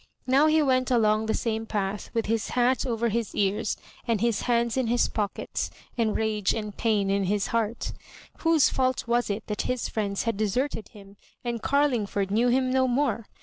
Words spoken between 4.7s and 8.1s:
in his pock ets, and rage and pain in his heart